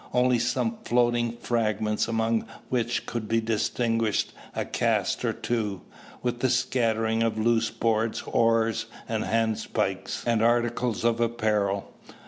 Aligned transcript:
Only 0.13 0.39
some 0.39 0.77
floating 0.83 1.37
fragments; 1.37 2.07
among 2.07 2.47
which 2.69 3.05
could 3.05 3.27
be 3.27 3.39
distinguished 3.39 4.33
a 4.55 4.65
cask 4.65 5.23
or 5.23 5.31
two, 5.31 5.81
with 6.23 6.43
a 6.43 6.49
scattering 6.49 7.21
of 7.21 7.37
loose 7.37 7.69
boards, 7.69 8.23
oars, 8.25 8.87
handspikes, 9.07 10.23
and 10.25 10.41
articles 10.41 11.03
of 11.03 11.19
apparel. 11.19 11.93